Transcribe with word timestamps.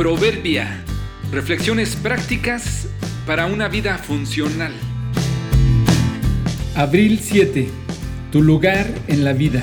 Proverbia. 0.00 0.82
Reflexiones 1.30 1.94
prácticas 1.94 2.88
para 3.26 3.44
una 3.44 3.68
vida 3.68 3.98
funcional. 3.98 4.72
Abril 6.74 7.18
7. 7.20 7.68
Tu 8.32 8.40
lugar 8.42 8.86
en 9.08 9.24
la 9.24 9.34
vida. 9.34 9.62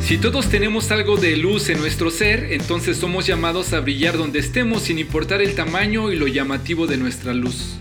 Si 0.00 0.16
todos 0.16 0.48
tenemos 0.48 0.92
algo 0.92 1.16
de 1.16 1.36
luz 1.36 1.68
en 1.70 1.80
nuestro 1.80 2.12
ser, 2.12 2.52
entonces 2.52 2.98
somos 2.98 3.26
llamados 3.26 3.72
a 3.72 3.80
brillar 3.80 4.16
donde 4.16 4.38
estemos 4.38 4.82
sin 4.82 5.00
importar 5.00 5.42
el 5.42 5.56
tamaño 5.56 6.12
y 6.12 6.16
lo 6.16 6.28
llamativo 6.28 6.86
de 6.86 6.98
nuestra 6.98 7.34
luz. 7.34 7.80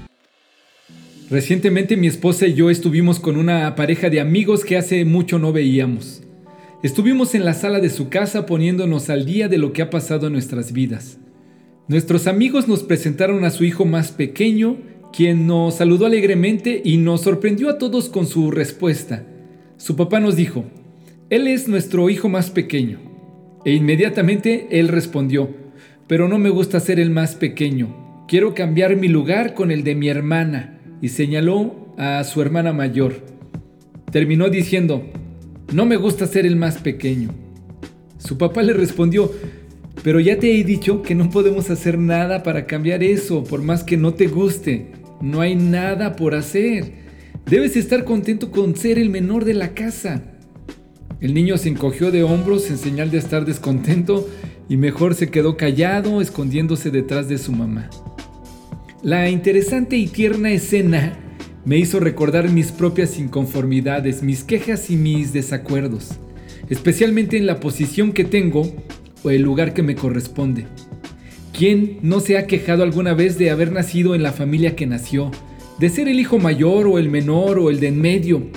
Recientemente 1.30 1.96
mi 1.96 2.08
esposa 2.08 2.48
y 2.48 2.56
yo 2.56 2.72
estuvimos 2.72 3.20
con 3.20 3.38
una 3.38 3.76
pareja 3.76 4.10
de 4.10 4.20
amigos 4.20 4.66
que 4.66 4.78
hace 4.78 5.06
mucho 5.06 5.38
no 5.38 5.54
veíamos. 5.54 6.24
Estuvimos 6.84 7.34
en 7.34 7.46
la 7.46 7.54
sala 7.54 7.80
de 7.80 7.90
su 7.90 8.10
casa 8.10 8.46
poniéndonos 8.46 9.10
al 9.10 9.26
día 9.26 9.48
de 9.48 9.58
lo 9.58 9.72
que 9.72 9.82
ha 9.82 9.90
pasado 9.90 10.28
en 10.28 10.34
nuestras 10.34 10.74
vidas. 10.74 11.18
Nuestros 11.88 12.28
amigos 12.28 12.68
nos 12.68 12.84
presentaron 12.84 13.46
a 13.46 13.52
su 13.52 13.64
hijo 13.64 13.86
más 13.86 14.12
pequeño, 14.12 14.76
quien 15.14 15.48
nos 15.48 15.76
saludó 15.76 16.08
alegremente 16.08 16.82
y 16.84 16.98
nos 16.98 17.22
sorprendió 17.22 17.70
a 17.70 17.78
todos 17.78 18.10
con 18.10 18.28
su 18.28 18.52
respuesta. 18.52 19.26
Su 19.78 19.96
papá 19.96 20.20
nos 20.20 20.36
dijo, 20.36 20.66
Él 21.30 21.48
es 21.48 21.70
nuestro 21.70 22.10
hijo 22.10 22.28
más 22.28 22.52
pequeño. 22.52 23.00
E 23.64 23.72
inmediatamente 23.72 24.68
él 24.70 24.90
respondió, 24.90 25.56
pero 26.08 26.28
no 26.28 26.38
me 26.38 26.50
gusta 26.50 26.82
ser 26.82 27.00
el 27.00 27.12
más 27.12 27.36
pequeño. 27.36 28.26
Quiero 28.28 28.54
cambiar 28.54 28.98
mi 28.98 29.08
lugar 29.08 29.54
con 29.54 29.72
el 29.72 29.86
de 29.86 29.96
mi 29.96 30.10
hermana. 30.10 30.82
Y 31.02 31.10
señaló 31.10 31.94
a 31.98 32.26
su 32.26 32.42
hermana 32.42 32.74
mayor. 32.74 33.26
Terminó 34.12 34.50
diciendo, 34.50 35.10
no 35.74 35.86
me 35.86 35.98
gusta 35.98 36.28
ser 36.28 36.46
el 36.46 36.56
más 36.56 36.78
pequeño. 36.78 37.30
Su 38.18 38.38
papá 38.38 38.62
le 38.62 38.74
respondió, 38.74 39.32
pero 40.04 40.20
ya 40.20 40.40
te 40.40 40.60
he 40.60 40.64
dicho 40.64 41.02
que 41.02 41.16
no 41.16 41.30
podemos 41.30 41.70
hacer 41.70 41.98
nada 41.98 42.44
para 42.44 42.66
cambiar 42.66 43.04
eso, 43.04 43.44
por 43.44 43.62
más 43.62 43.84
que 43.84 43.98
no 43.98 44.14
te 44.14 44.28
guste. 44.28 44.92
No 45.22 45.42
hay 45.42 45.56
nada 45.56 46.16
por 46.16 46.36
hacer. 46.36 47.04
Debes 47.46 47.76
estar 47.76 48.04
contento 48.04 48.52
con 48.52 48.76
ser 48.76 49.00
el 49.00 49.10
menor 49.10 49.46
de 49.46 49.54
la 49.54 49.74
casa. 49.74 50.24
El 51.20 51.34
niño 51.34 51.58
se 51.58 51.70
encogió 51.70 52.12
de 52.12 52.24
hombros 52.24 52.70
en 52.70 52.78
señal 52.78 53.10
de 53.10 53.18
estar 53.18 53.46
descontento 53.46 54.30
y 54.70 54.78
mejor 54.78 55.16
se 55.16 55.30
quedó 55.30 55.58
callado, 55.58 56.22
escondiéndose 56.22 56.92
detrás 56.92 57.28
de 57.30 57.38
su 57.38 57.52
mamá. 57.52 57.90
La 59.02 59.30
interesante 59.30 59.98
y 59.98 60.08
tierna 60.08 60.52
escena 60.52 61.18
me 61.66 61.78
hizo 61.78 62.00
recordar 62.00 62.50
mis 62.50 62.72
propias 62.72 63.18
inconformidades, 63.18 64.22
mis 64.22 64.44
quejas 64.44 64.90
y 64.90 64.98
mis 64.98 65.32
desacuerdos, 65.32 66.12
especialmente 66.70 67.38
en 67.38 67.46
la 67.46 67.60
posición 67.60 68.12
que 68.12 68.26
tengo 68.26 68.74
o 69.24 69.30
el 69.30 69.42
lugar 69.42 69.74
que 69.74 69.84
me 69.84 69.96
corresponde. 69.96 70.66
¿Quién 71.58 72.00
no 72.02 72.20
se 72.20 72.38
ha 72.38 72.48
quejado 72.48 72.84
alguna 72.84 73.14
vez 73.14 73.38
de 73.38 73.50
haber 73.50 73.72
nacido 73.72 74.16
en 74.16 74.24
la 74.24 74.34
familia 74.34 74.76
que 74.76 74.88
nació, 74.88 75.32
de 75.80 75.90
ser 75.90 76.08
el 76.10 76.20
hijo 76.20 76.38
mayor 76.38 76.88
o 76.88 76.98
el 76.98 77.10
menor 77.10 77.60
o 77.60 77.70
el 77.70 77.80
de 77.80 77.88
en 77.88 78.02
medio? 78.02 78.48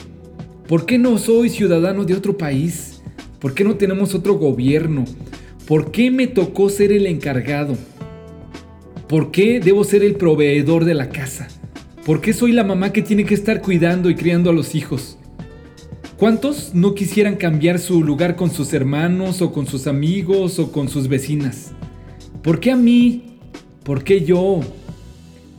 ¿Por 0.67 0.87
qué 0.87 0.99
no 0.99 1.19
soy 1.19 1.49
ciudadano 1.49 2.05
de 2.05 2.15
otro 2.15 2.37
país? 2.37 3.03
¿Por 3.39 3.55
qué 3.55 3.63
no 3.63 3.77
tenemos 3.77 4.15
otro 4.15 4.35
gobierno? 4.35 5.05
¿Por 5.69 5.93
qué 5.93 6.11
me 6.11 6.27
tocó 6.27 6.69
ser 6.69 6.91
el 6.91 7.07
encargado? 7.07 7.77
¿Por 9.09 9.31
qué 9.31 9.61
debo 9.61 9.85
ser 9.85 10.03
el 10.03 10.17
proveedor 10.17 10.85
de 10.85 10.95
la 10.95 11.11
casa? 11.11 11.47
¿Por 12.07 12.21
qué 12.21 12.33
soy 12.33 12.53
la 12.53 12.63
mamá 12.63 12.93
que 12.93 13.03
tiene 13.03 13.25
que 13.25 13.35
estar 13.35 13.61
cuidando 13.61 14.09
y 14.09 14.15
criando 14.15 14.51
a 14.51 14.53
los 14.53 14.77
hijos? 14.77 15.19
¿Cuántos 16.17 16.73
no 16.73 16.95
quisieran 16.95 17.35
cambiar 17.35 17.81
su 17.81 18.05
lugar 18.05 18.37
con 18.37 18.53
sus 18.53 18.73
hermanos 18.75 19.43
o 19.43 19.51
con 19.51 19.67
sus 19.67 19.89
amigos 19.89 20.61
o 20.61 20.71
con 20.71 20.89
sus 20.89 21.09
vecinas? 21.09 21.73
¿Por 22.45 22.61
qué 22.61 22.71
a 22.71 22.77
mí? 22.77 23.41
¿Por 23.83 24.05
qué 24.05 24.25
yo? 24.25 24.61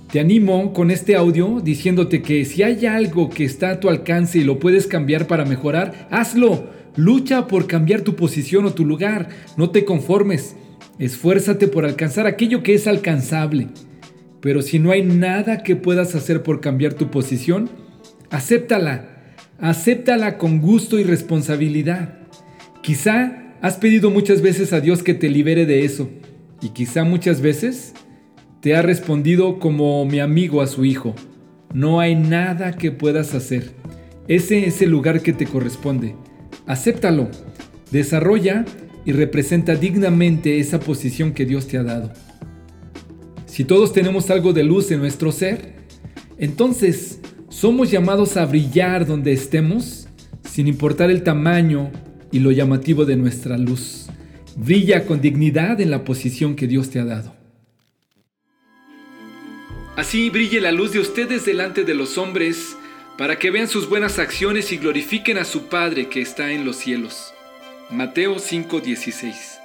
Te 0.10 0.22
animo 0.22 0.72
con 0.72 0.90
este 0.90 1.18
audio 1.18 1.60
diciéndote 1.62 2.22
que 2.22 2.46
si 2.46 2.64
hay 2.64 2.86
algo 2.86 3.30
que 3.30 3.44
está 3.44 3.72
a 3.72 3.80
tu 3.82 3.90
alcance 3.90 4.38
y 4.38 4.46
lo 4.46 4.58
puedes 4.58 4.88
cambiar 4.88 5.28
para 5.28 5.44
mejorar, 5.44 6.08
hazlo. 6.12 6.70
Lucha 6.96 7.48
por 7.48 7.68
cambiar 7.68 8.04
tu 8.04 8.16
posición 8.16 8.64
o 8.64 8.74
tu 8.74 8.86
lugar. 8.86 9.28
No 9.58 9.72
te 9.72 9.84
conformes. 9.84 10.56
Esfuérzate 10.98 11.68
por 11.68 11.84
alcanzar 11.84 12.26
aquello 12.26 12.64
que 12.64 12.74
es 12.74 12.88
alcanzable. 12.88 13.68
Pero 14.48 14.62
si 14.62 14.80
no 14.80 14.92
hay 14.92 15.04
nada 15.04 15.62
que 15.62 15.76
puedas 15.76 16.16
hacer 16.16 16.42
por 16.42 16.62
cambiar 16.62 16.94
tu 16.94 17.12
posición, 17.12 17.70
acéptala. 18.30 19.34
Acéptala 19.60 20.38
con 20.38 20.62
gusto 20.62 20.98
y 21.00 21.04
responsabilidad. 21.04 22.20
Quizá 22.82 23.56
has 23.62 23.76
pedido 23.76 24.10
muchas 24.10 24.42
veces 24.42 24.72
a 24.72 24.80
Dios 24.80 25.04
que 25.04 25.14
te 25.14 25.28
libere 25.28 25.66
de 25.66 25.84
eso. 25.84 26.10
Y 26.62 26.70
quizá 26.70 27.04
muchas 27.04 27.42
veces 27.42 27.92
te 28.62 28.74
ha 28.78 28.82
respondido 28.82 29.60
como 29.60 30.06
mi 30.06 30.22
amigo 30.22 30.62
a 30.62 30.68
su 30.68 30.86
hijo. 30.86 31.14
No 31.74 32.00
hay 32.00 32.16
nada 32.16 32.72
que 32.72 32.92
puedas 32.92 33.36
hacer. 33.36 33.74
Ese 34.30 34.66
es 34.66 34.82
el 34.82 34.92
lugar 34.92 35.24
que 35.24 35.34
te 35.34 35.46
corresponde. 35.46 36.16
Acéptalo. 36.68 37.28
Desarrolla 37.92 38.64
y 39.04 39.12
representa 39.12 39.76
dignamente 39.76 40.60
esa 40.60 40.80
posición 40.80 41.34
que 41.34 41.46
Dios 41.46 41.68
te 41.68 41.78
ha 41.78 41.84
dado. 41.84 42.14
Si 43.58 43.66
todos 43.66 43.92
tenemos 43.92 44.30
algo 44.30 44.54
de 44.54 44.64
luz 44.64 44.92
en 44.92 45.00
nuestro 45.00 45.32
ser, 45.32 45.74
entonces 46.38 47.20
somos 47.50 47.90
llamados 47.90 48.38
a 48.38 48.46
brillar 48.46 49.08
donde 49.08 49.34
estemos, 49.34 50.08
sin 50.48 50.68
importar 50.68 51.10
el 51.10 51.24
tamaño 51.24 51.92
y 52.32 52.38
lo 52.38 52.52
llamativo 52.52 53.04
de 53.04 53.16
nuestra 53.16 53.58
luz. 53.58 54.10
Brilla 54.56 55.08
con 55.08 55.22
dignidad 55.22 55.82
en 55.82 55.90
la 55.90 56.04
posición 56.04 56.56
que 56.56 56.68
Dios 56.68 56.92
te 56.92 57.00
ha 57.00 57.06
dado. 57.06 57.36
Así 59.96 60.30
brille 60.30 60.62
la 60.62 60.72
luz 60.72 60.92
de 60.92 61.00
ustedes 61.00 61.44
delante 61.44 61.84
de 61.84 61.96
los 61.96 62.20
hombres, 62.20 62.78
para 63.18 63.40
que 63.40 63.50
vean 63.50 63.68
sus 63.68 63.90
buenas 63.90 64.20
acciones 64.20 64.72
y 64.72 64.78
glorifiquen 64.78 65.40
a 65.40 65.46
su 65.46 65.64
Padre 65.64 66.10
que 66.10 66.22
está 66.22 66.52
en 66.52 66.64
los 66.64 66.76
cielos. 66.76 67.34
Mateo 67.90 68.36
5:16 68.36 69.57